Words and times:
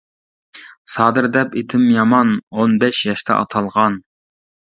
سادىر 0.93 1.27
دەپ 1.35 1.53
ئېتىم 1.61 1.83
يامان، 1.97 2.33
ئون 2.57 2.75
بەش 2.85 3.03
ياشتا 3.11 3.37
ئاتالغان. 3.43 4.01